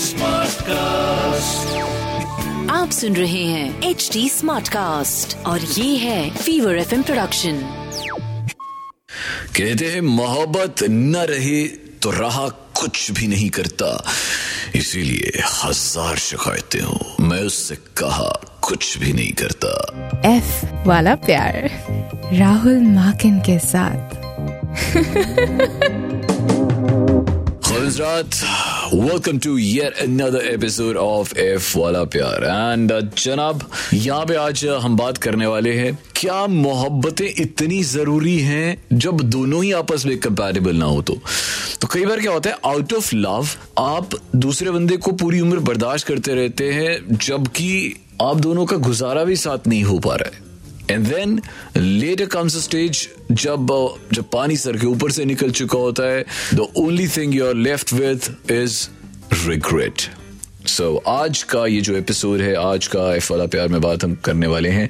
Smart 0.00 0.62
cast 0.62 1.76
आप 2.70 2.90
सुन 2.90 3.16
रहे 3.16 3.44
हैं 3.44 3.82
एच 3.82 4.10
डी 4.12 4.28
स्मार्ट 4.28 4.68
कास्ट 4.68 5.46
और 5.46 5.60
ये 5.60 5.96
है 5.96 6.30
फीवर 6.30 6.78
एफ़ 6.78 6.94
प्रोडक्शन 6.94 7.60
कहते 9.56 9.86
हैं 9.86 10.00
मोहब्बत 10.00 10.74
न 10.82 11.16
रहे 11.16 11.68
तो 12.02 12.10
रहा 12.10 12.48
कुछ 12.48 13.10
भी 13.10 13.26
नहीं 13.26 13.50
करता। 13.50 14.04
इसीलिए 14.74 15.42
हज़ार 15.64 16.16
शिकायतें 16.16 16.80
हो। 16.80 17.16
मैं 17.20 17.42
उससे 17.42 17.74
कहा 17.76 18.58
कुछ 18.62 18.98
भी 18.98 19.12
नहीं 19.12 19.32
करता। 19.32 19.72
एफ़ 20.36 20.64
वाला 20.88 21.14
प्यार। 21.14 21.70
राहुल 22.32 22.80
माकिन 22.80 23.40
के 23.40 23.58
साथ। 23.58 24.16
welcome 28.92 29.38
to 29.38 29.56
yet 29.56 30.00
another 30.00 30.40
episode 30.42 30.96
of 30.96 31.32
F 31.38 31.76
वाला 31.76 32.02
प्यार 32.04 32.44
एंड 32.44 32.92
जनाब 33.16 33.60
यहाँ 33.94 34.24
पे 34.26 34.34
आज 34.36 34.64
हम 34.82 34.96
बात 34.96 35.18
करने 35.18 35.46
वाले 35.46 35.72
हैं 35.72 35.92
क्या 36.16 36.46
मोहब्बतें 36.46 37.24
इतनी 37.26 37.82
ज़रूरी 37.84 38.38
हैं 38.40 38.98
जब 38.98 39.20
दोनों 39.30 39.62
ही 39.64 39.72
आपस 39.72 40.06
में 40.06 40.16
कंपैटिबल 40.18 40.76
ना 40.76 40.86
हो 40.86 41.02
तो 41.02 41.14
तो 41.80 41.88
कई 41.92 42.04
बार 42.06 42.20
क्या 42.20 42.32
होता 42.32 42.50
है 42.50 42.58
आउट 42.64 42.92
ऑफ़ 42.92 43.14
लव 43.14 43.48
आप 43.78 44.20
दूसरे 44.36 44.70
बंदे 44.70 44.96
को 44.98 45.12
पूरी 45.14 45.40
उम्र 45.40 45.58
बर्दाश्त 45.70 46.06
करते 46.06 46.34
रहते 46.34 46.72
हैं 46.72 47.18
जबकि 47.18 47.72
आप 48.22 48.36
दोनों 48.40 48.66
का 48.66 48.76
गुजारा 48.88 49.24
भी 49.24 49.36
साथ 49.38 49.66
नहीं 49.66 49.82
हो 49.84 49.98
पा 49.98 50.14
रहा 50.14 50.36
है 50.36 50.49
and 50.90 51.06
then 51.06 51.40
later 51.76 52.26
comes 52.26 52.56
stage 52.64 53.08
जब 53.32 53.66
जब 54.12 54.28
पानी 54.32 54.56
सर 54.56 54.76
के 54.76 54.86
ऊपर 54.86 55.10
से 55.10 55.24
निकल 55.24 55.50
चुका 55.52 55.78
होता 55.78 56.04
है 56.04 56.24
the 56.54 56.66
only 56.78 57.08
thing 57.08 57.34
you 57.34 57.46
are 57.46 57.54
left 57.56 57.92
with 57.92 58.30
is 58.52 58.86
regret 59.34 60.02
so 60.68 60.94
आज 61.08 61.42
का 61.52 61.66
ये 61.66 61.80
जो 61.80 61.96
एपिसोड 61.96 62.40
है 62.40 62.54
आज 62.62 62.86
का 62.86 63.14
एफ़ 63.14 63.32
वाला 63.32 63.46
प्यार 63.46 63.68
में 63.68 63.80
बात 63.80 64.04
हम 64.04 64.14
करने 64.24 64.46
वाले 64.46 64.70
हैं 64.70 64.88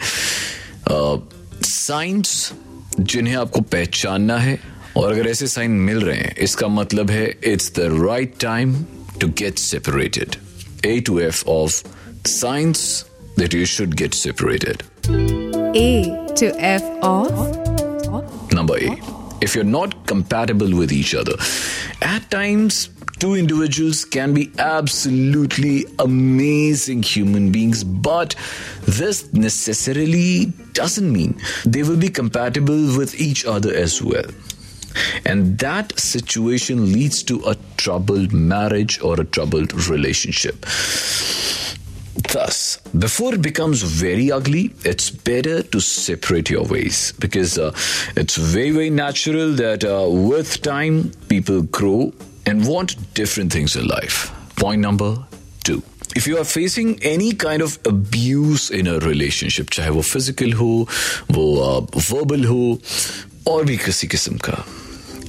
साइंस 1.64 2.50
uh, 2.50 3.00
जिन्हें 3.02 3.36
आपको 3.36 3.60
पहचानना 3.72 4.38
है 4.38 4.58
और 4.96 5.12
अगर 5.12 5.28
ऐसे 5.28 5.46
साइन 5.46 5.70
मिल 5.80 6.00
रहे 6.00 6.16
हैं 6.16 6.34
इसका 6.42 6.68
मतलब 6.70 7.10
है 7.10 7.26
it's 7.44 7.72
the 7.74 7.88
right 8.02 8.34
time 8.40 8.74
to 9.20 9.28
get 9.38 9.58
separated 9.58 10.36
A 10.86 10.98
to 11.00 11.18
F 11.20 11.44
of 11.48 11.82
science 12.28 13.04
that 13.36 13.54
you 13.54 13.66
should 13.68 13.94
get 13.94 14.14
separated. 14.14 14.82
A 15.72 16.26
to 16.34 16.52
F 16.58 16.82
of 17.00 17.30
Number 18.52 18.76
A. 18.76 18.98
If 19.40 19.54
you're 19.54 19.62
not 19.62 20.04
compatible 20.06 20.76
with 20.76 20.90
each 20.90 21.14
other, 21.14 21.34
at 22.02 22.28
times 22.28 22.88
two 23.20 23.36
individuals 23.36 24.04
can 24.04 24.34
be 24.34 24.50
absolutely 24.58 25.84
amazing 26.00 27.04
human 27.04 27.52
beings, 27.52 27.84
but 27.84 28.34
this 28.82 29.32
necessarily 29.32 30.46
doesn't 30.72 31.12
mean 31.12 31.40
they 31.64 31.84
will 31.84 31.96
be 31.96 32.08
compatible 32.08 32.96
with 32.96 33.14
each 33.20 33.44
other 33.44 33.72
as 33.72 34.02
well. 34.02 34.26
And 35.24 35.56
that 35.60 35.96
situation 36.00 36.92
leads 36.92 37.22
to 37.24 37.44
a 37.46 37.54
troubled 37.76 38.32
marriage 38.32 39.00
or 39.02 39.20
a 39.20 39.24
troubled 39.24 39.72
relationship. 39.88 40.66
Thus, 42.31 42.77
before 42.97 43.35
it 43.35 43.41
becomes 43.41 43.81
very 43.81 44.31
ugly, 44.31 44.73
it's 44.83 45.09
better 45.09 45.61
to 45.63 45.79
separate 45.81 46.49
your 46.49 46.63
ways 46.63 47.13
because 47.19 47.57
uh, 47.57 47.73
it's 48.15 48.37
very, 48.37 48.71
very 48.71 48.89
natural 48.89 49.53
that 49.53 49.83
uh, 49.83 50.09
with 50.09 50.61
time, 50.61 51.11
people 51.27 51.61
grow 51.61 52.13
and 52.45 52.65
want 52.67 52.95
different 53.13 53.51
things 53.51 53.75
in 53.75 53.87
life. 53.87 54.31
Point 54.55 54.81
number 54.81 55.17
two. 55.63 55.83
If 56.15 56.27
you 56.27 56.37
are 56.37 56.45
facing 56.45 57.03
any 57.03 57.33
kind 57.33 57.61
of 57.61 57.77
abuse 57.85 58.71
in 58.71 58.87
a 58.87 58.99
relationship, 58.99 59.69
चाहे 59.69 59.89
वो 59.89 60.01
physical 60.01 60.53
हो, 60.53 60.87
वो 61.31 61.45
uh, 61.57 61.99
verbal 61.99 62.45
हो, 62.45 62.81
और 63.47 63.65
भी 63.65 63.77
किसी 63.77 64.07
किस्म 64.07 64.37
का 64.37 64.65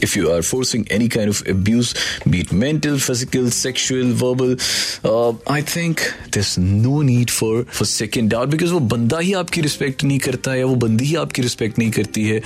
if 0.07 0.15
you 0.15 0.29
are 0.33 0.41
forcing 0.41 0.85
any 0.97 1.07
kind 1.07 1.33
of 1.33 1.41
abuse, 1.53 1.93
be 2.29 2.41
it 2.45 2.51
mental, 2.51 2.97
physical, 2.97 3.49
sexual, 3.51 4.11
verbal, 4.21 4.55
uh, 5.03 5.33
I 5.47 5.61
think 5.61 6.03
there's 6.31 6.57
no 6.57 7.01
need 7.01 7.33
for 7.39 7.51
for 7.79 7.87
second 7.91 8.33
doubt 8.35 8.49
because 8.55 8.71
वो 8.71 8.79
बंदा 8.79 9.19
ही 9.19 9.33
आपकी 9.33 9.61
रिस्पेक्ट 9.61 10.03
नहीं 10.03 10.19
करता 10.19 10.51
है 10.51 10.59
या 10.59 10.65
वो 10.65 10.75
बंदी 10.75 11.05
ही 11.05 11.15
आपकी 11.15 11.41
रिस्पेक्ट 11.41 11.79
नहीं 11.79 11.91
करती 11.91 12.23
है। 12.27 12.41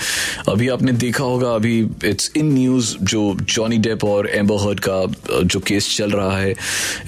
अभी 0.50 0.70
आपने 0.70 0.92
देखा 1.06 1.24
होगा 1.24 1.54
अभी 1.56 1.80
इट्स 2.06 2.32
इन 2.38 2.54
न्यूज़ 2.54 2.96
जो 3.04 3.24
जॉनी 3.56 3.78
डेप 3.78 4.04
और 4.04 4.30
एम्बर 4.30 4.80
का 4.90 5.00
जो 5.44 5.60
केस 5.60 5.96
चल 5.98 6.12
रहा 6.12 6.38
है। 6.38 6.52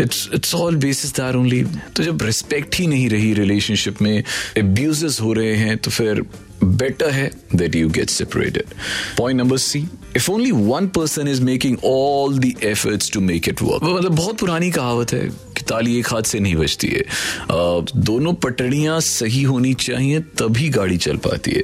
It's 0.02 0.30
it's 0.34 0.56
all 0.56 0.76
basis 0.76 1.16
that 1.16 1.36
only 1.36 1.64
तो 1.96 2.04
जब 2.04 2.24
रिस्पेक्ट 2.24 2.76
ही 2.76 2.88
नहीं 2.88 3.10
रही 3.10 3.34
रिलेशनशिप 3.34 4.02
में 4.02 4.24
एब्यूजेस 4.58 5.22
हो 5.22 5.34
रहे 5.34 5.56
हैं 5.56 5.78
तो 5.78 5.92
फिर 5.92 6.24
better 6.62 7.12
hai 7.12 7.30
that 7.52 7.76
you 7.76 7.90
get 7.90 8.10
separated. 8.10 8.74
Point 9.16 9.38
number 9.38 9.58
C. 9.58 9.88
If 10.16 10.30
only 10.30 10.52
one 10.52 10.90
person 10.90 11.28
is 11.28 11.42
making 11.42 11.80
all 11.82 12.32
the 12.32 12.56
efforts 12.62 13.10
to 13.12 13.22
make 13.22 13.48
it 13.48 13.62
work. 13.62 13.84
मतलब 13.84 14.16
बहुत 14.16 14.38
पुरानी 14.40 14.72
कहावत 14.72 15.14
है 15.14 15.28
कि 15.58 15.64
ताली 15.70 15.98
एक 16.00 16.08
हाथ 16.14 16.24
से 16.32 16.40
नहीं 16.40 16.56
बजती 16.56 16.88
है 16.88 17.04
uh, 17.04 17.96
दोनों 18.10 18.34
पटड़ियाँ 18.46 19.00
सही 19.02 19.44
होनी 19.44 19.74
चाहिए 19.86 20.20
तभी 20.40 20.70
गाड़ी 20.80 20.98
चल 21.08 21.18
पाती 21.28 21.52
है 21.52 21.64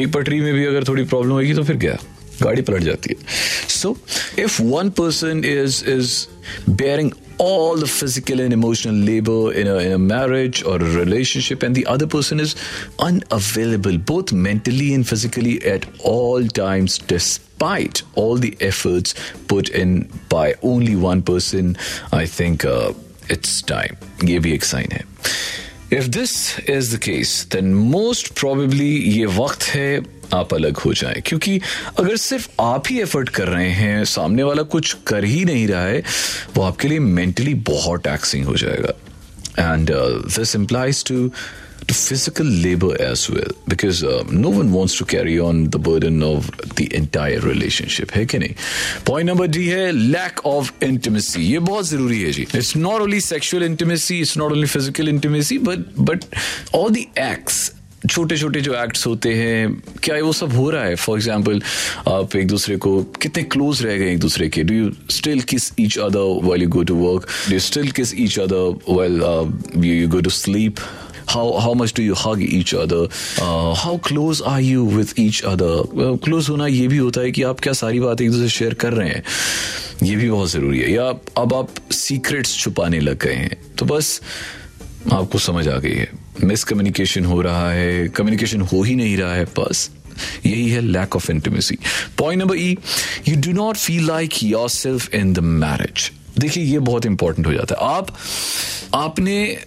एक 0.00 0.12
पटरी 0.12 0.40
में 0.40 0.52
भी 0.54 0.64
अगर 0.64 0.88
थोड़ी 0.88 1.04
प्रॉब्लम 1.04 1.32
होगी 1.32 1.54
तो 1.54 1.64
फिर 1.64 1.76
क्या 1.84 1.96
गाड़ी 2.42 2.62
पलट 2.62 2.82
जाती 2.82 3.14
है 3.14 3.68
so 3.70 3.96
if 4.38 4.62
one 4.62 4.90
person 5.00 5.44
is 5.44 5.84
is 5.90 6.26
bearing 6.66 7.12
all 7.41 7.75
the 7.77 7.87
physical 7.87 8.39
and 8.39 8.51
emotional 8.51 8.95
labor 8.95 9.53
in 9.53 9.67
a, 9.67 9.75
in 9.75 9.91
a 9.91 9.97
marriage 9.97 10.63
or 10.63 10.75
a 10.77 10.95
relationship, 10.95 11.63
and 11.63 11.75
the 11.75 11.85
other 11.85 12.07
person 12.07 12.39
is 12.39 12.55
unavailable, 12.99 13.97
both 13.97 14.31
mentally 14.31 14.93
and 14.93 15.07
physically, 15.07 15.63
at 15.65 15.85
all 16.03 16.47
times, 16.47 16.97
despite 16.97 18.01
all 18.15 18.35
the 18.35 18.57
efforts 18.59 19.13
put 19.47 19.69
in 19.69 20.09
by 20.29 20.55
only 20.63 20.95
one 20.95 21.21
person, 21.21 21.77
I 22.11 22.25
think 22.25 22.65
uh, 22.65 22.93
it's 23.29 23.61
time. 23.61 23.97
ये 24.23 24.39
भी 24.39 24.53
एक 24.53 24.63
sign 24.63 24.91
है. 24.91 25.05
If 25.89 26.11
this 26.11 26.59
is 26.67 26.91
the 26.91 26.97
case, 26.97 27.45
then 27.45 27.73
most 27.73 28.33
probably 28.35 28.91
ये 29.17 29.25
वक्त 29.25 29.63
है 29.63 30.01
आप 30.32 30.54
अलग 30.54 30.76
हो 30.76 30.92
जाएँ। 30.94 31.20
क्योंकि 31.26 31.60
अगर 31.98 32.16
सिर्फ़ 32.16 32.48
आप 32.60 32.84
ही 32.90 33.00
एफर्ट 33.00 33.28
कर 33.28 33.48
रहे 33.48 33.70
हैं 33.70 34.04
सामने 34.04 34.42
वाला 34.42 34.62
कुछ 34.76 34.96
कर 35.06 35.24
ही 35.24 35.44
नहीं 35.44 35.66
रहा 35.68 35.84
है 35.84 36.02
वो 36.56 36.62
आपके 36.62 36.88
लिए 36.88 36.98
मेंटली 36.98 37.54
बहुत 37.54 38.04
टैक्सिंग 38.04 38.46
हो 38.46 38.56
जाएगा। 38.56 38.94
And 39.72 39.90
this 39.90 40.56
implies 40.56 41.04
to 41.04 41.30
to 41.82 41.94
physical 41.98 42.50
labor 42.64 42.90
as 43.04 43.22
well 43.28 43.54
because 43.66 44.02
uh, 44.04 44.22
no 44.42 44.50
one 44.50 44.68
wants 44.72 44.94
to 44.98 45.04
carry 45.04 45.32
on 45.40 45.64
the 45.70 45.80
burden 45.86 46.22
of 46.22 46.50
the 46.76 46.86
entire 46.98 47.40
है 48.16 48.24
कि 48.26 48.38
नहीं? 48.38 48.54
पॉइंट 49.06 49.28
नंबर 49.30 49.46
डी 49.46 49.66
है 49.66 49.90
लैक 49.92 50.46
ऑफ़ 50.46 50.84
इंटीमेसी 50.84 51.42
ये 51.42 51.58
बहुत 51.58 51.88
ज़रूरी 51.88 52.22
है 52.22 52.30
जी। 52.32 52.46
It's 52.54 52.76
not 52.76 53.00
only 53.00 53.20
sexual 53.20 53.62
intimacy 53.62 54.20
it's 54.20 54.36
not 54.36 54.52
only 54.52 54.66
physical 54.66 55.08
intimacy 55.08 55.58
but 55.58 55.78
but 56.00 56.24
all 56.74 56.90
the 56.90 56.96
acts 57.18 57.70
छोटे 58.10 58.36
छोटे 58.36 58.60
जो 58.60 58.74
एक्ट्स 58.74 59.06
होते 59.06 59.34
हैं 59.34 59.82
क्या 60.02 60.22
वो 60.24 60.32
सब 60.32 60.52
हो 60.52 60.70
रहा 60.70 60.84
है? 60.84 60.94
फॉर 60.94 61.18
एग्ज़ाम्पल 61.18 61.62
आप 62.08 62.36
एक 62.36 62.46
दूसरे 62.48 62.76
को 62.76 63.02
कितने 63.22 63.42
क्लोज 63.42 63.82
रह 63.82 63.96
गए 63.98 64.10
एक 64.12 64.18
दूसरे 64.20 64.48
के? 64.48 64.62
Do 64.62 64.74
you 64.74 64.90
still 65.10 65.40
kiss 65.40 65.70
each 65.80 65.98
other 65.98 66.40
well 66.48 66.62
you 66.62 66.68
go 66.68 66.82
to 66.82 66.94
work 66.94 67.28
do 67.48 67.52
you 67.52 67.60
still 67.60 67.90
kiss 67.90 68.14
each 68.20 68.38
other 68.38 68.92
well 68.92 69.22
you 69.84 70.08
go 70.08 70.20
to 70.20 70.30
sleep 70.30 70.76
how 71.30 71.42
how 71.64 71.72
much 71.80 71.92
do 71.96 72.04
you 72.04 72.14
hug 72.20 72.40
each 72.44 72.72
other? 72.78 73.02
Uh, 73.42 73.74
how 73.82 73.92
close 74.06 74.40
are 74.52 74.60
you 74.60 74.86
with 74.94 75.12
each 75.24 75.38
other? 75.50 75.68
Well, 75.98 76.16
close 76.24 76.48
होना 76.50 76.66
ये 76.66 76.88
भी 76.88 76.96
होता 76.96 77.20
है 77.20 77.30
कि 77.32 77.42
आप 77.42 77.60
क्या 77.60 77.72
सारी 77.72 78.00
बात 78.00 78.20
एक 78.20 78.30
दूसरे 78.30 78.48
शेयर 78.48 78.74
कर 78.74 78.92
रहे 78.92 79.08
हैं। 79.08 79.22
ये 80.02 80.16
भी 80.16 80.30
बहुत 80.30 80.50
ज़रूरी 80.50 80.78
है। 80.78 80.90
या 80.92 81.06
अब 81.38 81.54
आप 81.54 81.92
सीक्रेट्स 81.92 82.56
छुपाने 82.58 83.00
लग 83.00 83.22
गए 83.24 83.34
हैं 83.34 83.56
तो 83.78 83.86
बस 83.86 84.20
आपको 85.12 85.38
समझ 85.38 85.66
आ 85.68 85.78
गई 85.78 85.94
है। 85.94 86.10
मिसकम्युनिकेशन 86.44 87.24
हो 87.24 87.40
रहा 87.42 87.70
है 87.70 88.08
कम्युनिकेशन 88.08 88.60
हो 88.60 88.82
ही 88.82 88.94
नहीं 88.94 89.16
रहा 89.16 89.34
है, 89.34 89.44
बस 89.44 89.90
यही 90.46 90.68
है 90.70 90.80
lack 90.80 91.16
of 91.16 91.30
intimacy 91.32 91.78
point 92.18 92.42
number 92.42 92.56
E 92.56 92.76
you 93.28 93.36
do 93.36 93.52
not 93.52 93.76
feel 93.76 94.06
like 94.06 94.42
yourself 94.68 95.14
in 95.14 95.32
the 95.32 95.38
marriage 95.38 96.10
देखिए, 96.38 96.62
ये 96.64 96.78
बहुत 96.78 97.06
इंपॉर्टेंट 97.06 97.46
हो 97.46 97.52
जाता 97.52 97.74
है। 97.74 97.96
आप, 97.96 98.16
आपने 98.94 99.58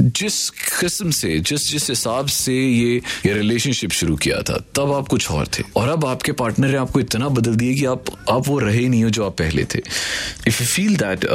जिस 0.00 0.48
किस्म 0.50 1.10
से, 1.10 1.38
जिस 1.40 1.68
जिस 1.70 1.88
हिसाब 1.90 2.26
से 2.28 2.54
ये 2.54 2.96
ये 3.26 3.32
रिलेशनशिप 3.34 3.90
शुरू 3.92 4.16
किया 4.16 4.40
था, 4.42 4.58
तब 4.76 4.92
आप 4.92 5.08
कुछ 5.08 5.30
और 5.30 5.46
थे। 5.58 5.62
और 5.76 5.88
अब 5.88 6.04
आपके 6.04 6.32
पार्टनर 6.32 6.68
ने 6.68 6.76
आपको 6.76 7.00
इतना 7.00 7.28
बदल 7.30 7.54
दिया 7.56 7.74
कि 7.74 7.84
आप 7.86 8.04
आप 8.30 8.48
वो 8.48 8.58
रहे 8.58 8.86
नहीं 8.88 9.02
हो 9.04 9.10
जो 9.10 9.24
आप 9.24 9.36
पहले 9.38 9.64
थे। 9.64 9.78
If 10.48 10.62
you 10.62 10.66
feel 10.66 10.96
that 10.96 11.26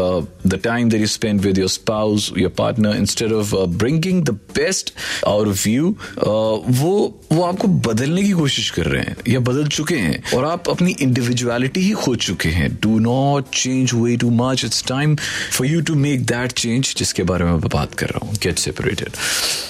the 0.47 0.59
time 0.63 0.89
that 0.89 1.01
you 1.01 1.07
spend 1.07 1.41
with 1.41 1.57
your 1.57 1.69
spouse 1.69 2.31
your 2.37 2.51
partner 2.57 2.95
instead 2.97 3.33
of 3.33 3.55
bringing 3.75 4.23
the 4.25 4.29
best 4.55 4.93
out 5.27 5.47
of 5.47 5.67
you 5.69 5.95
वो 6.19 6.93
वो 7.31 7.43
आपको 7.43 7.67
बदलने 7.67 8.23
की 8.23 8.31
कोशिश 8.31 8.69
कर 8.69 8.85
रहे 8.85 9.01
हैं, 9.01 9.15
या 9.27 9.39
बदल 9.39 9.67
चुके 9.67 9.95
हैं, 9.95 10.21
और 10.33 10.45
आप 10.45 10.69
अपनी 10.69 10.95
इंडिविजुअलिटी 11.01 11.81
ही 11.81 11.91
खो 11.93 12.15
चुके 12.17 12.49
हैं। 12.49 12.69
Do 12.83 12.99
not 12.99 13.49
change 13.53 13.93
way 13.93 14.15
too 14.17 14.29
much 14.31 14.63
it's 14.65 14.83
time 14.87 15.15
for 15.51 15.67
you 15.67 15.81
to 15.81 15.95
make 15.95 16.25
that 16.25 16.51
change 16.51 16.93
जिसके 16.97 17.23
बारे 17.23 17.45
में 17.45 17.51
मैं 17.51 17.69
बात 17.73 17.93
कर 17.95 18.09
रहा 18.09 18.25
हूँ। 18.27 18.35
get 18.55 18.59
separated. 18.59 19.17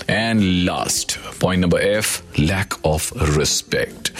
And 0.07 0.65
last, 0.65 1.17
point 1.39 1.61
number 1.61 1.79
F 1.79 2.21
lack 2.37 2.73
of 2.83 3.11
respect. 3.37 4.11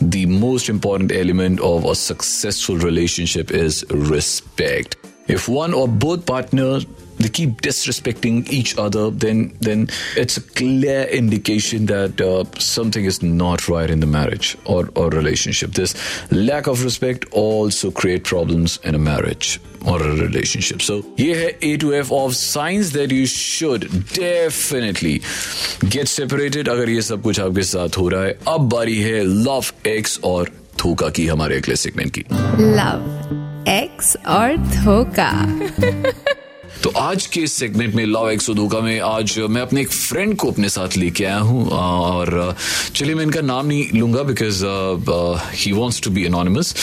The 0.00 0.26
most 0.26 0.68
important 0.68 1.12
element 1.12 1.60
of 1.60 1.84
a 1.84 1.94
successful 1.94 2.76
relationship 2.78 3.50
is 3.50 3.84
respect. 3.90 4.96
If 5.28 5.48
one 5.48 5.74
or 5.74 5.88
both 5.88 6.24
partners 6.24 6.86
they 7.18 7.30
keep 7.30 7.62
disrespecting 7.62 8.46
each 8.50 8.76
other, 8.76 9.10
then 9.10 9.56
then 9.60 9.88
it's 10.16 10.36
a 10.36 10.42
clear 10.42 11.04
indication 11.04 11.86
that 11.86 12.20
uh, 12.20 12.44
something 12.58 13.06
is 13.06 13.22
not 13.22 13.68
right 13.68 13.90
in 13.90 14.00
the 14.00 14.06
marriage 14.06 14.56
or, 14.66 14.90
or 14.94 15.08
relationship. 15.08 15.72
This 15.72 15.94
lack 16.30 16.66
of 16.66 16.84
respect 16.84 17.24
also 17.32 17.90
create 17.90 18.24
problems 18.24 18.78
in 18.84 18.94
a 18.94 18.98
marriage. 18.98 19.58
Or 19.86 20.00
a 20.02 20.12
relationship. 20.16 20.82
So 20.82 21.00
ये 21.20 21.34
है 21.34 21.48
A 21.62 21.76
to 21.84 21.94
F 21.94 22.12
of 22.12 22.36
signs 22.36 22.92
that 22.92 23.16
you 23.16 23.26
should 23.26 23.88
definitely 24.14 25.16
get 25.96 26.12
separated 26.14 26.68
अगर 26.68 26.90
ये 26.90 27.02
सब 27.02 27.22
कुछ 27.22 27.40
आपके 27.40 27.62
साथ 27.72 27.98
हो 27.98 28.08
रहा 28.08 28.22
है 28.24 28.38
अब 28.48 28.68
बारी 28.68 29.00
है 29.00 29.22
love 29.44 29.72
X 29.96 30.20
और 30.24 30.50
थूका 30.84 31.08
की 31.10 31.26
हमारे 31.26 31.56
अगले 31.56 31.76
सेगमेंट 31.76 32.12
की 32.18 32.24
लव 32.76 33.64
एक्स 33.68 34.16
और 34.28 34.56
धोखा 34.56 35.30
तो 36.82 36.90
आज 36.98 37.26
के 37.26 37.46
सेगमेंट 37.46 37.94
में 37.94 38.04
लव 38.06 38.30
एक्स 38.30 38.50
धोखा 38.56 38.80
में 38.80 38.98
आज 39.00 39.38
मैं 39.50 39.62
अपने 39.62 39.80
एक 39.80 39.92
फ्रेंड 39.92 40.36
को 40.38 40.50
अपने 40.50 40.68
साथ 40.68 40.96
लेके 40.96 41.24
आया 41.24 41.38
हूँ 41.48 41.68
और 41.78 42.54
चलिए 42.94 43.14
मैं 43.14 43.24
इनका 43.24 43.40
नाम 43.40 43.66
नहीं 43.66 44.00
लूँगा 44.00 44.22
because 44.30 44.64
he 45.62 45.72
wants 45.72 46.00
to 46.02 46.10
be 46.10 46.24
anonymous 46.26 46.74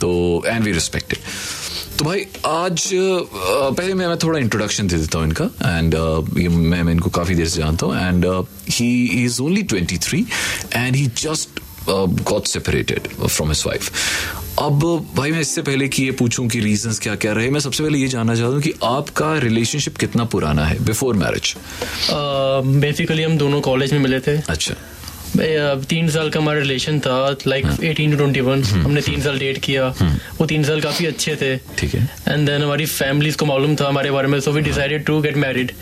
तो 0.00 0.10
एंड 0.46 0.64
वी 0.64 0.72
रिस्पेक्टेड 0.72 1.18
तो 2.00 2.04
भाई 2.04 2.20
आज 2.46 2.88
पहले 2.94 3.94
मैं 3.94 4.06
मैं 4.08 4.16
थोड़ा 4.18 4.38
इंट्रोडक्शन 4.38 4.86
दे 4.88 4.96
देता 4.96 5.18
हूँ 5.18 5.26
इनका 5.26 5.44
एंड 5.78 5.94
मैं 6.48 6.82
मैं 6.82 6.92
इनको 6.92 7.10
काफ़ी 7.10 7.34
देर 7.34 7.48
से 7.48 7.60
जानता 7.60 7.86
हूँ 7.86 7.96
and 7.96 8.24
he 8.70 9.24
is 9.24 9.40
only 9.42 9.62
twenty 9.62 9.98
three 9.98 10.24
and 10.74 10.96
he 10.96 11.06
just 11.06 11.60
got 12.22 12.46
separated 12.46 13.08
from 13.26 13.48
his 13.48 13.62
wife 13.66 13.90
अब 14.58 14.84
भाई 15.16 15.32
मैं 15.32 15.40
इससे 15.40 15.62
पहले 15.62 15.88
कि 15.88 16.04
ये 16.04 16.10
पूछूँ 16.12 16.46
कि 16.48 16.60
रीजंस 16.60 16.98
क्या 16.98 17.14
क्या 17.16 17.32
रहे 17.32 17.50
मैं 17.50 17.60
सबसे 17.60 17.82
पहले 17.84 17.98
ये 17.98 18.08
जानना 18.08 18.34
चाहता 18.34 18.52
हूँ 18.52 18.62
कि 18.62 18.72
आपका 18.84 19.36
रिलेशनशिप 19.38 19.96
कितना 19.96 20.24
पुराना 20.34 20.64
है 20.66 20.84
बिफोर 20.84 21.16
मैरिज 21.16 21.54
बेसिकली 22.80 23.22
हम 23.22 23.36
दोनों 23.38 23.60
कॉलेज 23.60 23.92
में 23.92 24.00
मिले 24.00 24.20
थे। 24.20 24.36
अच्छा। 24.48 24.74
तीन 25.36 26.08
साल 26.10 26.30
का 26.30 26.40
हमारा 26.40 26.58
रिलेशन 26.58 26.98
था 27.00 27.36
like 27.46 27.66
eighteen 27.84 28.10
to 28.10 28.16
twenty 28.16 28.40
one 28.40 28.62
हमने 28.64 29.00
तीन 29.00 29.20
साल 29.22 29.38
डेट 29.38 29.58
किया। 29.64 29.86
वो 30.38 30.46
तीन 30.46 30.64
साल 30.64 30.80
काफ़ी 30.80 31.06
अच्छे 31.06 31.36
थे। 31.36 31.56
ठीक 31.78 31.94
है। 31.94 32.02
एंड 32.28 32.46
देन 32.46 32.62
हमारी 32.62 32.86
फैमिलीज़ 32.86 33.36
को 33.36 33.46
मालूम 33.46 33.76
था 33.76 33.88
हमारे 33.88 34.10
बारे 34.10 34.28
में 34.28 34.38
so 34.40 34.52
we 34.52 34.60
decided 34.62 35.04
to 35.04 35.20
get 35.20 35.36
married 35.36 35.72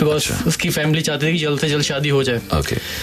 because 0.00 0.28
उसकी 0.48 0.70
फैमिली 0.70 1.02
चाहती 1.02 1.26
थी 1.26 1.32
कि 1.32 1.38
जल्द 1.38 1.60
से 1.60 1.68
जल्द 1.68 1.84
शादी 1.84 2.08
हो 2.08 2.22
जाए। 2.24 2.40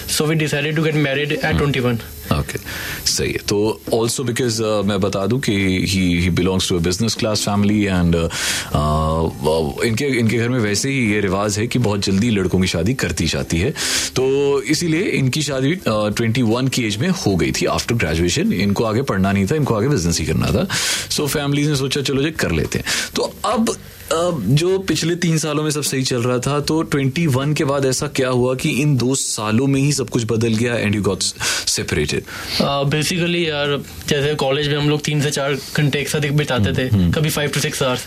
So 0.09 0.25
we 0.25 0.35
decided 0.35 0.75
to 0.75 0.83
get 0.83 0.95
married 1.07 1.31
at 1.33 1.57
twenty 1.57 1.79
one 1.79 1.99
okay 2.33 2.59
सही 3.07 3.31
है। 3.31 3.39
तो 3.49 3.57
ऑल्सो 3.93 4.23
बिकॉज़ 4.23 4.61
मैं 4.85 4.99
बता 5.01 5.25
दूँ 5.27 5.39
कि 5.39 5.53
he 5.87 6.01
he 6.21 6.29
belongs 6.29 6.69
to 6.69 6.77
a 6.77 6.81
business 6.83 7.15
class 7.15 7.41
family 7.41 7.83
and 7.83 8.15
इनके 9.85 10.05
इनके 10.19 10.37
घर 10.37 10.49
में 10.49 10.59
वैसे 10.59 10.89
ही 10.89 11.11
ये 11.13 11.21
रिवाज 11.21 11.57
है 11.59 11.67
कि 11.67 11.79
बहुत 11.79 12.05
जल्दी 12.05 12.29
लड़कों 12.29 12.59
की 12.59 12.67
शादी 12.67 12.93
करती 12.93 13.27
जाती 13.27 13.59
है। 13.59 13.71
तो 14.15 14.61
इसीलिए 14.61 15.01
इनकी 15.17 15.41
शादी 15.41 15.73
ट्वेंटी 15.87 16.41
वन 16.41 16.67
की 16.67 16.83
एज 16.83 16.97
में 16.97 17.09
हो 17.09 17.35
गई 17.35 17.51
थी 17.51 17.65
आफ्टर 17.65 17.95
ग्रेजुएशन 17.95 18.53
इनको 18.53 18.83
आगे 18.83 19.01
पढ़ना 19.01 19.31
नहीं 19.31 19.45
था 19.47 19.55
इनको 19.55 19.75
आगे 19.75 19.87
बिज़नेस 19.87 20.19
ही 20.19 20.25
करना 20.25 20.47
था। 20.47 20.67
सो 21.09 21.23
so, 21.23 21.29
फैमिली 21.29 21.67
ने 21.67 21.75
सोचा 21.75 22.01
चलो 22.01 22.23
जो 22.23 22.31
कर 22.39 22.51
लेते 22.51 22.79
हैं। 22.79 22.85
तो 23.15 23.33
अब 23.45 23.75
जो 24.11 24.77
पिछले 24.79 25.15
तीन 25.15 25.37
सालों 25.37 25.63
में 25.63 25.69
सब 25.71 25.81
सही 25.83 26.03
चल 26.03 26.21
रहा 26.23 26.37
था 26.39 26.59
तो 26.59 26.83
21 26.95 27.53
के 27.57 27.63
बाद 27.63 27.85
ऐसा 27.85 28.07
क्या 28.15 28.29
हुआ 28.29 28.53
कि 28.55 28.69
इन 28.81 28.95
दो 28.97 29.15
सालों 29.15 29.67
में 29.67 29.79
ही 29.81 29.91
सब 29.93 30.09
कुछ 30.09 30.23
बदल 30.23 30.53
गया 30.53 30.75
and 30.75 30.95
you 30.95 31.01
got 31.01 31.23
separated 31.67 32.23
basically 32.91 33.47
यार 33.49 33.77
जैसे 34.09 34.33
कॉलेज 34.35 34.67
में 34.67 34.77
हम 34.77 34.89
लोग 34.89 35.01
तीन 35.05 35.21
से 35.21 35.31
चार 35.31 35.55
घंटे 35.77 35.99
एक 35.99 36.09
साथ 36.09 36.29
बिताते 36.31 36.73
थे 36.73 36.87
कभी 37.11 37.29
five 37.29 37.49
to 37.49 37.59
six 37.59 37.83
hours 37.83 38.05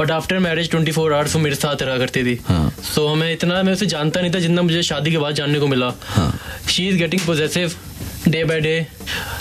but 0.00 0.10
after 0.10 0.38
marriage 0.38 0.70
twenty 0.70 0.92
four 0.92 1.12
hours 1.12 1.34
वो 1.36 1.40
मेरे 1.42 1.56
साथ 1.56 1.82
रहा 1.82 1.98
करती 1.98 2.24
थी। 2.24 2.34
सो 2.36 3.00
so, 3.00 3.12
हमें 3.12 3.32
इतना 3.32 3.62
मैं 3.62 3.72
उसे 3.72 3.86
जानता 3.86 4.20
नहीं 4.20 4.32
था 4.34 4.38
जितना 4.38 4.62
मुझे 4.62 4.82
शादी 4.82 5.10
के 5.10 5.18
बाद 5.18 5.34
जानने 5.34 5.60
को 5.60 5.66
मिला। 5.66 5.90
She 6.68 6.88
is 6.88 6.96
getting 6.96 7.26
possessive 7.26 7.74
day 8.28 8.44
by 8.44 8.60
day 8.60 8.76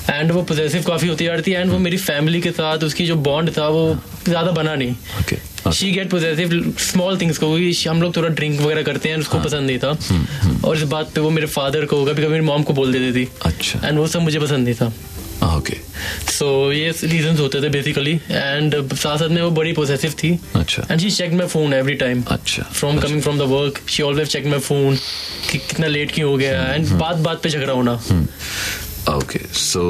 and 0.10 0.32
वो 0.32 0.42
पोजेसिव 0.44 0.84
काफ़ी 0.84 1.08
होती 1.08 1.26
जा 1.26 1.34
रही 1.34 1.44
थी 1.48 1.52
एंड 1.52 1.72
वो 1.72 1.78
मेरी 1.80 1.98
फैमिली 1.98 2.42
के 2.42 2.52
साथ 2.52 2.84
उसकी 2.84 3.06
जो 3.08 3.16
बॉन्ड 3.28 3.58
था 3.58 3.68
वो 3.68 3.86
ज़्यादा 4.28 4.52
बना 4.52 4.76
नहीं। 4.76 4.96
She 5.74 5.92
get 5.92 6.10
possessive 6.10 6.74
small 6.80 7.18
things 7.18 7.38
को 7.38 7.54
हम 7.90 8.02
लोग 8.02 8.16
थोड़ा 8.16 8.30
ड्रिंक 8.30 8.60
वगैरह 8.62 8.84
करते 8.84 9.10
हैं 9.10 9.18
उसको 9.18 9.40
पसंद 9.40 9.68
नहीं 9.68 9.80
था। 9.80 9.98
और 10.68 10.78
इस 10.78 10.84
बात 10.90 11.12
पे 11.16 11.22
वो 11.22 11.30
मेरे 11.30 11.48
फादर 11.50 11.86
को 11.86 12.04
कभी 12.06 12.24
कभी 12.24 12.28
मेरी 12.28 12.46
मॉम 12.46 12.64
को 12.64 12.74
बोल 12.74 12.92
देती 12.94 13.12
थी। 13.20 13.30
अच्छा। 13.46 13.88
एंड 13.88 14.00
वो 14.00 14.08
सब 14.08 14.22
मुझे 14.22 14.40
पसंद 14.40 14.68
नहीं 14.68 14.76
था। 14.76 14.92
ओके 15.56 15.76
सो 16.32 16.48
ये 16.72 16.90
रीजन 17.04 17.38
होते 17.38 17.62
थे 17.64 17.70
बेसिकली 17.70 18.14
एंड 18.30 18.76
साथ 18.94 19.18
साथ 19.18 19.30
में 19.30 19.42
वो 19.42 19.52
बड़ी 19.52 19.74
पोजेसिव 19.74 20.14
थी। 20.24 20.32
अच्छा। 20.56 20.84
And 20.92 21.00
she 21.00 21.12
check 21.12 21.34
my 21.34 21.48
phone 21.48 21.74
every 21.74 21.94
time 21.96 22.24
अच्छा। 22.32 22.64
From 22.64 23.00
coming 23.00 23.22
from 23.22 23.38
the 23.40 23.48
work 23.52 23.80
she 23.90 24.04
always 24.04 24.28
check 24.28 24.46
my 24.48 24.60
phone 24.60 24.96
कि 25.52 25.58
कितना 25.58 25.88
लेट 25.88 26.12
क्यों 26.12 26.30
हो 26.32 26.38
गया। 26.38 26.66
एंड 26.66 26.88
बात 27.00 27.16
बात 27.18 27.42
पे 27.44 27.50
झगड़ा 27.50 27.74
होना। 27.74 27.94
ओके 29.10 29.40
सो 29.54 29.82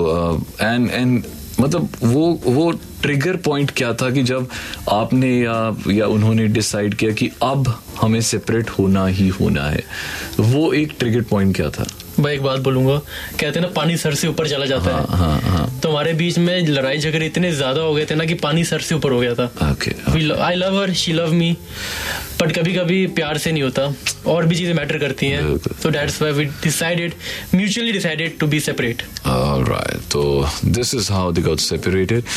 एंड 0.62 0.90
एंड 0.92 1.24
मतलब 1.59 1.89
वो 2.03 2.27
वो 2.45 2.71
ट्रिगर 3.01 3.35
पॉइंट 3.45 3.71
क्या 3.77 3.94
था 3.94 4.09
कि 4.11 4.23
जब 4.23 4.47
आपने 4.91 5.29
या 5.39 5.75
या 5.91 6.07
उन्होंने 6.07 6.47
डिसाइड 6.47 6.94
किया 6.95 7.11
कि 7.11 7.29
अब 7.44 7.73
हमें 8.01 8.19
सेपरेट 8.21 8.69
होना 8.69 9.06
ही 9.07 9.27
होना 9.29 9.63
है 9.63 9.83
वो 10.39 10.71
एक 10.73 10.94
ट्रिगर 11.00 11.21
पॉइंट 11.29 11.56
क्या 11.56 11.69
था? 11.69 11.88
मैं 12.19 12.31
एक 12.33 12.41
बात 12.44 12.59
बोलूँगा 12.59 12.97
कहते 13.39 13.59
हैं 13.59 13.61
ना 13.61 13.67
पानी 13.75 13.95
सर 13.97 14.13
से 14.15 14.27
ऊपर 14.27 14.47
चला 14.47 14.65
जाता 14.65 14.91
हाँ, 14.91 15.01
है। 15.01 15.17
हाँ, 15.17 15.39
हाँ. 15.41 15.79
तो 15.83 15.89
हमारे 15.89 16.13
बीच 16.13 16.38
में 16.38 16.67
लड़ाई 16.67 16.97
झगड़े 16.97 17.25
इतने 17.25 17.51
ज़्यादा 17.51 17.81
हो 17.81 17.94
गए 17.94 18.06
थे 18.06 18.15
ना 18.15 18.25
कि 18.25 18.33
पानी 18.44 18.63
सर 18.63 18.79
से 18.79 18.95
ऊपर 18.95 19.11
हो 19.11 19.19
गया 19.19 19.33
था। 19.35 20.45
I 20.45 20.56
love 20.56 20.81
her 20.81 20.94
she 20.94 21.13
love 21.13 21.33
me 21.33 21.51
but 22.41 22.51
कभी 22.57 22.73
कभी 22.73 23.06
प्यार 23.15 23.38
से 23.38 23.51
नहीं 23.51 23.63
होता। 23.63 23.88
और 24.27 24.45
भी 24.45 24.56
चीज़ें 24.56 24.74
मैटर 24.74 24.98
करती 25.00 25.25
हैं। 25.25 25.57
So 25.81 25.89
that's 25.92 26.21
why 26.21 26.33
we 26.33 26.45
decided 26.63 27.13
mutually 27.56 27.92
decided 27.92 28.38
to 28.39 28.48
be 28.48 28.60
separate 28.60 29.04
All 29.30 29.63
right. 29.63 30.13
So 30.13 30.21
this 30.75 30.92
is 30.98 31.07
how 31.13 31.24
they 31.31 31.42
got 31.45 31.62
separated, 31.63 32.30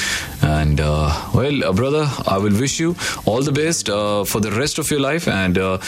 and 0.47 0.81
uh, 0.81 1.13
well, 1.35 1.63
uh, 1.69 1.71
brother, 1.79 2.03
I 2.33 2.37
will 2.45 2.59
wish 2.63 2.75
you 2.81 2.91
all 3.25 3.47
the 3.47 3.55
best 3.59 3.89
uh, 3.89 4.25
for 4.33 4.41
the 4.47 4.51
rest 4.57 4.81
of 4.83 4.91
your 4.95 5.01
life, 5.05 5.29
and 5.35 5.59
uh, 5.59 5.79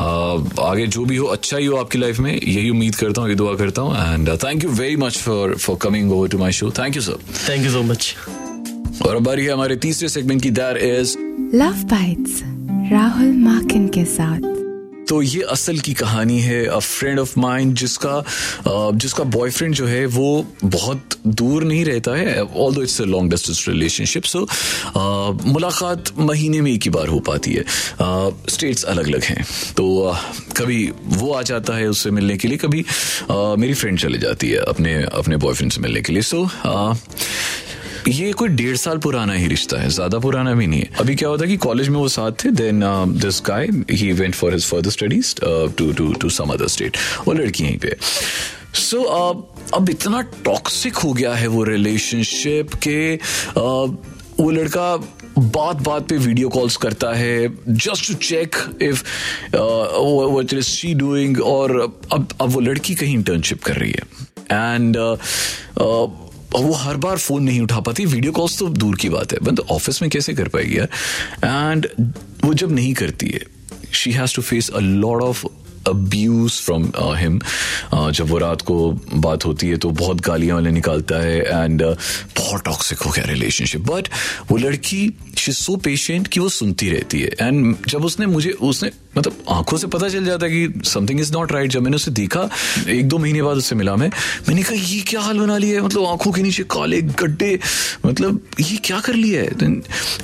uh, 0.00 0.60
आगे 0.66 0.86
जो 0.96 1.04
भी 1.04 1.16
हो 1.16 1.26
अच्छा 1.36 1.56
ही 1.56 1.66
हो 1.66 1.76
आपकी 1.76 1.98
life 1.98 2.18
में 2.26 2.32
यही 2.32 2.70
उम्मीद 2.70 2.94
करता 2.94 3.20
हूँ 3.20 3.30
ये 3.30 3.36
दुआ 3.36 3.54
करता 3.62 3.82
हूँ। 3.82 4.12
And 4.12 4.28
thank 4.44 4.64
you 4.64 4.70
very 4.82 4.96
much 5.04 5.18
for 5.18 5.56
for 5.56 5.76
coming 5.82 6.12
over 6.12 6.28
to 6.28 6.38
my 6.38 6.52
show 6.60 6.70
thank 6.78 6.96
you 6.96 7.02
sir 7.02 7.18
thank 7.48 7.64
you 7.64 7.72
so 7.72 7.82
much 7.92 8.14
और 9.06 9.16
अब 9.16 9.22
बारी 9.24 9.44
है 9.44 9.52
हमारे 9.52 9.76
तीसरे 9.88 10.08
सेगमेंट 10.08 10.42
की 10.42 10.50
that 10.60 10.82
is 10.92 11.16
love 11.56 11.82
bites 11.96 12.40
Rahul 12.92 13.32
Makin 13.48 13.88
के 13.98 14.04
साथ। 14.16 14.59
तो 15.10 15.20
ये 15.22 15.40
असल 15.50 15.78
की 15.78 15.92
कहानी 15.94 16.40
है। 16.40 16.64
अ 16.66 16.78
फ्रेंड 16.78 17.18
ऑफ़ 17.18 17.38
माइंड 17.40 17.74
जिसका 17.76 18.22
जिसका 18.94 19.24
बॉयफ्रेंड 19.26 19.74
जो 19.74 19.86
है, 19.86 20.04
वो 20.06 20.46
बहुत 20.64 21.18
दूर 21.26 21.64
नहीं 21.64 21.84
रहता 21.84 22.14
है 22.16 22.44
although 22.74 22.82
it's 22.82 23.00
a 23.00 23.04
long 23.04 23.30
distance 23.30 23.64
relationship 23.68 24.24
so 24.24 24.46
मुलाकात 25.46 26.12
महीने 26.18 26.60
में 26.60 26.72
एक 26.72 26.82
ही 26.84 26.90
बार 26.90 27.08
हो 27.08 27.18
पाती 27.20 27.52
है। 27.52 27.64
स्टेट्स 28.50 28.84
अलग 28.84 29.06
अलग 29.06 29.24
हैं। 29.24 29.44
तो 29.76 30.16
कभी 30.56 30.90
वो 31.06 31.32
आ 31.32 31.42
जाता 31.42 31.76
है 31.76 31.88
उससे 31.88 32.10
मिलने 32.10 32.36
के 32.36 32.48
लिए, 32.48 32.58
कभी 32.58 32.84
मेरी 33.30 33.74
फ्रेंड 33.74 33.98
चले 33.98 34.18
जाती 34.18 34.50
है 34.50 34.58
अपने 34.68 34.94
अपने 35.04 35.36
बॉयफ्रेंड 35.38 35.72
से 35.72 35.80
मिलने 35.80 36.02
के 36.02 36.12
लिए। 36.12 36.22
सो 36.22 36.44
ये 38.08 38.32
कोई 38.32 38.48
डेढ़ 38.48 38.76
साल 38.76 38.98
पुराना 38.98 39.32
ही 39.32 39.46
रिश्ता 39.46 39.80
है 39.80 39.88
ज़्यादा 39.90 40.18
पुराना 40.18 40.54
भी 40.54 40.66
नहीं 40.66 40.80
है। 40.80 40.90
अभी 41.00 41.14
क्या 41.14 41.28
होता 41.28 41.44
है 41.44 41.50
कि 41.50 41.56
कॉलेज 41.56 41.88
में 41.88 41.98
वो 41.98 42.08
साथ 42.08 42.44
थे 42.44 42.50
then 42.50 42.80
this 43.22 43.42
guy 43.46 43.68
he 43.90 44.12
went 44.12 44.34
for 44.34 44.52
his 44.52 44.66
further 44.66 44.90
studies 44.90 45.34
to 45.78 45.92
to 45.92 46.12
to 46.12 46.30
some 46.30 46.50
other 46.50 46.68
state 46.68 46.96
वो 47.26 47.32
लड़की 47.32 47.64
यहीं 47.64 47.78
पे 47.78 47.96
सो 48.74 48.96
so, 48.96 49.04
uh, 49.04 49.74
अब 49.74 49.90
इतना 49.90 50.20
टॉक्सिक 50.44 50.96
हो 50.96 51.12
गया 51.12 51.34
है 51.34 51.46
वो 51.46 51.64
रिलेशनशिप 51.64 52.74
के 52.74 53.16
uh, 53.16 53.96
वो 54.40 54.50
लड़का 54.50 54.96
बात 55.38 55.76
बात 55.76 56.08
पे 56.08 56.16
वीडियो 56.16 56.48
कॉल्स 56.48 56.76
करता 56.76 57.12
है 57.12 57.48
just 57.68 58.06
to 58.08 58.14
check 58.14 58.56
if 58.82 59.02
what 59.54 60.52
is 60.54 60.64
she 60.64 60.94
doing 60.94 61.40
और 61.40 61.80
अब 62.12 62.28
अब 62.40 62.50
वो 62.50 62.60
लड़की 62.60 62.94
कहीं 62.94 63.14
इंटर्नशिप 63.14 63.62
कर 63.64 63.76
रही 63.76 63.90
है। 63.90 64.02
एंड 64.52 64.96
वो 66.58 66.72
हर 66.72 66.96
बार 66.96 67.18
फ़ोन 67.18 67.42
नहीं 67.42 67.60
उठा 67.60 67.80
पाती। 67.80 68.04
वीडियो 68.06 68.32
कॉल्स 68.32 68.58
तो 68.58 68.68
दूर 68.68 68.96
की 68.96 69.08
बात 69.08 69.32
है। 69.32 69.38
बंद 69.42 69.60
ऑफ़िस 69.60 70.02
में 70.02 70.10
कैसे 70.10 70.34
कर 70.34 70.48
पाएगी 70.48 70.78
यार? 70.78 70.88
एंड 71.44 71.88
वो 72.44 72.54
जब 72.54 72.72
नहीं 72.72 72.94
करती 72.94 73.26
है 73.26 73.40
she 73.92 74.12
has 74.12 74.34
to 74.34 74.42
face 74.42 74.70
a 74.70 74.78
lot 74.78 75.22
of 75.22 75.46
abuse 75.88 76.52
from 76.52 76.90
him 76.96 77.40
जब 78.10 78.28
वो 78.28 78.38
रात 78.38 78.62
को 78.62 78.90
बात 79.14 79.44
होती 79.44 79.68
है 79.68 79.76
तो 79.76 79.90
बहुत 79.90 80.20
गालियाँ 80.20 80.54
वाले 80.54 80.70
निकालता 80.70 81.22
है 81.22 81.64
एंड 81.64 81.82
uh, 81.82 81.96
बहुत 82.38 82.64
टॉक्सिक 82.64 82.98
हो 82.98 83.10
गया 83.10 83.24
रिलेशनशिप 83.24 83.80
बट 83.80 84.08
वो 84.50 84.56
लड़की 84.56 85.12
शी 85.38 85.52
सो 85.52 85.76
पेशेंट 85.76 86.26
कि 86.28 86.40
वो 86.40 86.48
सुनती 86.48 86.88
रहती 86.90 87.20
है. 87.20 87.30
एंड 87.40 87.76
जब 87.88 88.04
उसने 88.04 88.26
मुझे 88.26 88.50
उसने 88.50 88.90
मतलब 89.18 89.44
आँखों 89.48 89.76
से 89.78 89.86
पता 89.86 90.08
चल 90.08 90.24
जाता 90.24 90.46
है 90.46 90.52
कि 90.52 90.88
समथिंग 90.88 91.20
इज़ 91.20 91.32
नॉट 91.32 91.52
राइट 91.52 91.70
जब 91.70 91.82
मैंने 91.82 91.96
उसे 91.96 92.10
देखा 92.10 92.48
एक 92.88 93.08
दो 93.08 93.18
महीने 93.18 93.42
बाद 93.42 93.56
उससे 93.56 93.74
मिला 93.74 93.96
मैं 93.96 94.08
मैंने 94.48 94.62
कहा 94.62 94.74
ये 94.74 95.00
क्या 95.00 95.20
हाल 95.20 95.38
बना 95.38 95.58
लिया 95.58 95.80
है? 95.80 95.86
मतलब 95.86 96.04
आँखों 96.04 96.32
के 96.32 96.42
नीचे 96.42 96.62
काले 96.62 97.00
गड्ढे 97.02 97.58
मतलब 98.06 98.40
ये 98.60 98.76
क्या 98.76 99.00
कर 99.00 99.14
लिया 99.14 99.42
है? 99.42 99.48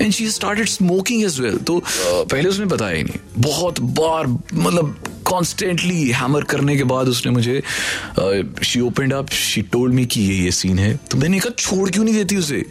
And 0.01 0.11
she 0.11 0.29
started 0.31 0.67
smoking 0.67 1.23
as 1.23 1.39
well 1.39 1.57
तो 1.57 1.79
uh, 1.79 2.31
पहले 2.31 2.49
उसने 2.49 2.65
बताया 2.65 2.97
ही 2.97 3.03
नहीं. 3.03 3.19
बहुत 3.39 3.79
बार 3.79 4.27
मतलब 4.53 4.95
कॉन्स्टेंटली 5.27 6.09
हैमर 6.11 6.43
करने 6.51 6.75
के 6.77 6.83
बाद 6.85 7.07
उसने 7.07 7.31
मुझे 7.31 7.61
she 8.63 8.79
opened 8.81 9.13
up 9.13 9.29
she 9.31 9.61
told 9.71 9.93
me 9.93 10.05
कि 10.05 10.21
ये 10.21 10.35
ये 10.35 10.51
सीन 10.51 10.79
है। 10.79 10.95
तो 11.11 11.17
मैंने 11.17 11.39
कहा, 11.39 11.53
छोड़ 11.59 11.89
क्यों 11.89 12.03
नहीं 12.03 12.15
देती 12.15 12.35
उसे? 12.37 12.63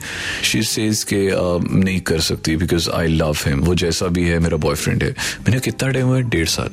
शी 0.44 0.62
सेज 0.64 1.02
के 1.12 1.28
नहीं 1.30 2.00
कर 2.00 2.20
सकती 2.22 2.56
बिकॉज़ 2.56 2.90
आई 2.90 3.06
लव 3.08 3.36
हिम 3.46 3.60
वो 3.64 3.74
जैसा 3.76 4.06
भी 4.08 4.24
है, 4.28 4.38
मेरा 4.38 4.56
बॉयफ्रेंड 4.58 5.02
है. 5.02 5.10
मैंने 5.46 5.60
कितना 5.60 5.90
टाइम 5.90 6.06
हुआ 6.06 6.20
डेढ़ 6.20 6.48
साल. 6.48 6.70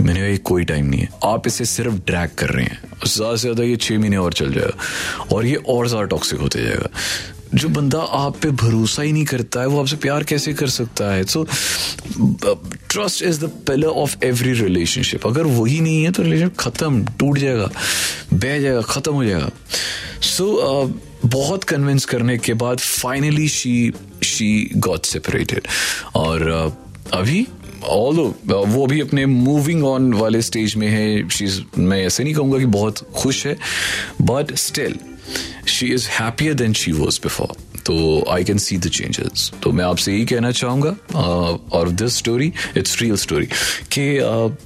मैंने 0.00 0.20
कहा 0.20 0.36
कोई 0.44 0.64
टाइम 0.64 0.86
नहीं 0.86 1.00
है। 1.00 1.08
आप 1.24 1.46
इसे 1.46 1.64
सिर्फ़ 1.64 1.94
ड्रैग 2.06 2.30
कर 2.38 2.50
रहे 2.50 2.64
हैं। 2.64 2.78
ज़्यादा 3.06 3.34
से 3.36 3.40
ज़्यादा 3.40 3.62
ये 3.64 3.76
छः 3.76 3.98
महीने 3.98 4.16
और 4.16 4.32
चल 4.32 4.52
जाएगा 4.52 5.34
और 5.34 5.46
ये 5.46 5.54
और 5.68 5.88
ज़्यादा 5.88 6.06
टॉक्सिक 6.06 6.40
होते 6.40 6.62
जाएगा. 6.62 6.88
जो 7.54 7.68
बंदा 7.68 7.98
आप 7.98 8.36
पे 8.42 8.50
भरोसा 8.50 9.02
ही 9.02 9.12
नहीं 9.12 9.24
करता 9.24 9.60
है 9.60 9.66
वो 9.66 9.80
आपसे 9.80 9.96
प्यार 9.96 10.24
कैसे 10.24 10.52
कर 10.52 10.68
सकता 10.68 11.12
है? 11.12 11.24
So 11.24 11.44
trust 12.90 13.22
is 13.22 13.40
the 13.40 13.50
pillar 13.66 13.86
of 13.86 14.16
every 14.24 14.52
relationship 14.52 15.26
अगर 15.26 15.42
वही 15.42 15.80
नहीं 15.80 16.02
है 16.04 16.12
तो 16.12 16.22
रिलेशनशिप 16.22 16.56
खत्म 16.58 17.04
टूट 17.18 17.38
जाएगा 17.38 17.70
बह 18.32 18.58
जाएगा 18.58 18.80
खत्म 18.80 19.12
हो 19.12 19.24
जाएगा। 19.24 19.50
सो 20.20 20.44
so, 20.44 20.90
uh, 20.90 21.30
बहुत 21.30 21.64
कन्विंस 21.64 22.04
करने 22.04 22.38
के 22.38 22.54
बाद 22.54 22.78
finally 22.78 23.48
she 23.48 23.92
she 24.24 24.70
got 24.76 25.04
separated 25.04 25.68
और 26.14 26.50
uh, 26.66 27.14
अभी 27.14 27.46
ऑल 27.84 28.16
वो 28.46 28.86
भी 28.86 29.00
अपने 29.00 29.26
मूविंग 29.26 29.84
ऑन 29.84 30.12
वाले 30.14 30.42
स्टेज 30.42 30.74
में 30.76 30.88
है। 30.88 31.28
शीज 31.28 31.64
मैं 31.78 32.02
ऐसे 32.06 32.24
नहीं 32.24 32.34
कहूँगा 32.34 32.58
कि 32.58 32.66
बहुत 32.66 32.98
खुश 33.14 33.46
है 33.46 33.56
but 34.22 34.54
still 34.54 34.98
she 35.68 35.86
is 35.94 36.08
happier 36.10 36.54
than 36.54 36.72
she 36.72 36.92
was 36.92 37.20
before 37.22 37.56
तो 37.86 38.24
I 38.30 38.44
can 38.44 38.58
see 38.58 38.78
the 38.78 38.88
changes 38.90 39.50
तो 39.62 39.72
मैं 39.72 39.84
आपसे 39.84 40.12
यही 40.12 40.24
कहना 40.26 40.50
चाहूँगा 40.52 40.96
और 41.72 41.90
this 41.90 42.16
story 42.16 42.52
it's 42.76 43.00
real 43.02 43.16
story 43.16 43.46
कि 43.92 44.56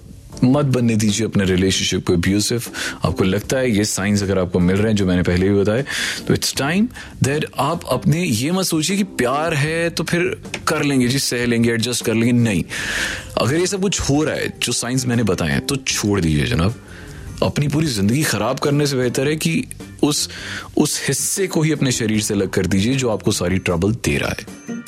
मत 0.45 0.65
बनने 0.65 0.95
दीजिए 0.97 1.27
अपने 1.27 1.45
रिलेशनशिप 1.45 2.07
को 2.07 2.13
अब्यूसिव 2.13 2.65
आपको 3.05 3.25
लगता 3.25 3.57
है 3.57 3.71
ये 3.71 3.85
साइंस 3.85 4.23
अगर 4.23 4.39
आपको 4.39 4.59
मिल 4.59 4.77
रहे 4.77 4.87
हैं, 4.87 4.97
जो 4.97 5.07
मैंने 5.07 5.23
पहले 5.23 5.49
भी 5.49 5.55
बताया 5.55 5.83
तो 6.27 6.35
इट्स 6.35 6.55
टाइम 6.57 6.89
दैट 7.23 7.45
आप 7.59 7.85
अपने, 7.91 8.23
ये 8.25 8.51
मत 8.53 8.65
सोचिए 8.65 8.97
कि 8.97 9.05
प्यार 9.21 9.55
है 9.55 9.91
तो 9.91 10.05
फिर 10.05 10.23
कर 10.69 10.83
लेंगे 10.83 11.09
जी, 11.09 11.19
सह 11.19 11.45
लेंगे 11.47 11.71
एडजस्ट 11.73 12.05
कर 12.05 12.15
लेंगे, 12.15 12.33
नहीं। 12.33 12.63
अगर 13.39 13.57
ये 13.57 13.67
सब 13.67 13.83
कुछ 13.83 14.01
हो 14.01 14.23
रहा 14.25 14.35
है, 14.35 14.53
जो 14.63 14.73
साइंस 14.73 15.07
मैंने 15.07 15.23
बताए 15.25 15.51
हैं 15.51 15.67
तो 15.67 15.77
छोड़ 15.77 16.21
दीजिए 16.21 16.47
जनाब। 16.47 16.75
अपनी 17.43 17.69
पूरी 17.69 17.87
ज़िंदगी 17.87 18.23
खराब 18.23 18.59
करने 18.59 18.87
से 18.87 18.97
बेहतर 18.97 19.29
है 19.29 19.37
कि 19.37 19.65
उस 20.03 20.29
उस 20.77 21.01
हिस्से 21.09 21.47
को 21.47 21.63
ही 21.63 21.73
अपने 21.73 21.93
शरीर 21.93 22.21
से 22.21 22.35
अलग 22.35 22.51
कर 22.51 22.67
दीजिए 22.67 22.95
जो 22.95 23.11
आपको 23.11 23.33
सारी 23.33 23.59
ट्रबल 23.59 23.93
दे 24.05 24.17
रहा 24.19 24.31
है। 24.31 24.79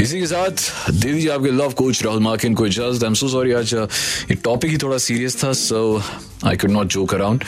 इसी 0.00 0.20
के 0.20 0.26
साथ, 0.26 0.90
दे 0.90 1.12
दीजिए 1.12 1.30
आपके 1.30 1.50
लव 1.50 1.72
कोच 1.72 2.02
राहुल 2.02 2.20
माकिन 2.20 2.54
को 2.54 2.66
इजाज़त। 2.66 3.02
आई 3.02 3.08
एम 3.08 3.14
सो 3.14 3.28
सॉरी 3.28 3.52
आज, 3.52 3.74
ये 3.74 4.34
टॉपिक 4.34 4.70
ही 4.70 4.76
थोड़ा 4.78 4.98
सीरियस 4.98 5.42
था 5.44 5.52
so 5.52 6.02
I 6.44 6.56
could 6.56 6.70
not 6.70 6.86
joke 6.86 7.14
around 7.14 7.44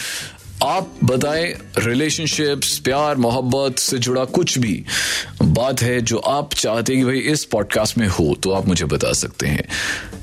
आप 0.63 0.95
बताएँ 1.05 1.53
रिलेशनशिप्स 1.79 2.79
प्यार, 2.79 3.17
मोहब्बत 3.17 3.79
से 3.79 3.99
जुड़ा 3.99 4.25
कुछ 4.25 4.59
भी 4.59 4.85
बात 5.43 5.83
है 5.83 6.01
जो 6.01 6.19
आप 6.19 6.55
चाहते 6.55 6.93
हैं 6.93 7.03
कि 7.03 7.07
भाई 7.07 7.19
इस 7.33 7.45
पॉडकास्ट 7.45 7.99
में 7.99 8.07
हो 8.09 8.35
तो 8.43 8.51
आप 8.51 8.67
मुझे 8.67 8.85
बता 8.85 9.13
सकते 9.13 9.47
हैं। 9.47 9.65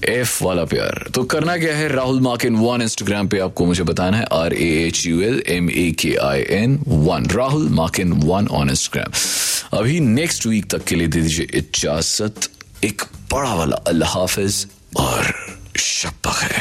एफ़ 0.10 0.44
वाला 0.44 0.64
प्यार। 0.66 1.06
तो 1.16 1.24
करना 1.24 1.58
क्या 1.58 1.76
है? 1.76 1.88
राहुल 1.88 2.20
मार्किन 2.22 2.56
वन 2.56 2.82
इंस्टाग्राम 2.82 3.28
पे 3.28 3.40
आपको 3.40 3.66
मुझे 3.66 3.84
बताना 3.84 4.18
है। 4.18 4.26
R 4.34 4.54
A 4.54 4.70
H 4.88 5.06
U 5.08 5.22
L 5.22 5.44
M 5.48 5.70
A 5.70 5.92
K 6.00 6.16
I 6.16 6.44
N 6.50 6.84
one 6.88 7.26
Rahul 7.26 7.70
Makin 7.70 8.14
one 8.14 8.48
on 8.48 8.70
Instagram 8.70 9.80
अभी 9.80 10.00
नेक्स्ट 10.00 10.46
वीक 10.46 10.70
तक 10.72 10.84
के 10.84 10.96
लिए 10.96 11.08
दे 11.08 11.22
दीजिए 11.22 11.48
इजाज़त। 11.54 12.50
एक 12.84 13.02
बड़ा 13.32 13.54
वाला 13.54 13.78
अल्लाह 13.88 14.20
हाफिज 14.20 14.68
और 14.98 15.34
शब्बा 15.78 16.40
है। 16.42 16.61